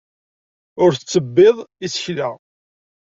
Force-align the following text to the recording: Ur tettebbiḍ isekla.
Ur 0.83 0.91
tettebbiḍ 0.93 1.57
isekla. 1.85 2.29